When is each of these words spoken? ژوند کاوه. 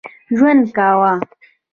ژوند 0.37 0.63
کاوه. 0.77 1.11